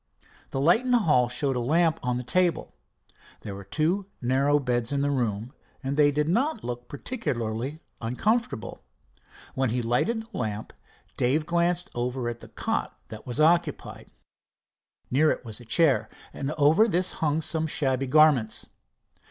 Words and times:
The 0.49 0.59
light 0.59 0.83
in 0.83 0.89
the 0.89 0.97
hall 1.05 1.29
showed 1.29 1.55
a 1.55 1.59
lamp 1.59 1.99
on 2.01 2.19
a 2.19 2.23
table. 2.23 2.73
There 3.41 3.53
were 3.53 3.63
two 3.63 4.07
narrow 4.19 4.57
beds 4.57 4.91
in 4.91 5.03
the 5.03 5.11
room, 5.11 5.53
and 5.83 5.95
they 5.95 6.09
did 6.09 6.27
not 6.27 6.63
look 6.63 6.87
particularly 6.87 7.81
uncomfortable. 8.01 8.81
When 9.53 9.69
he 9.69 9.83
lighted 9.83 10.21
the 10.23 10.35
lamp, 10.39 10.73
Dave 11.17 11.45
glanced 11.45 11.91
over 11.93 12.27
at 12.29 12.39
the 12.39 12.47
cot 12.47 12.97
that 13.09 13.27
was 13.27 13.39
occupied. 13.39 14.09
Near 15.11 15.29
it 15.29 15.45
was 15.45 15.59
a 15.61 15.65
chair, 15.65 16.09
and 16.33 16.49
over 16.53 16.87
this 16.87 17.11
hung 17.21 17.39
some 17.39 17.67
shabby 17.67 18.07
garments. 18.07 18.65